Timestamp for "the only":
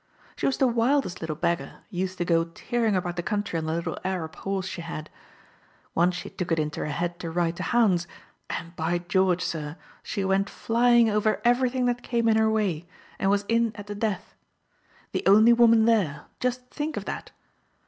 15.11-15.53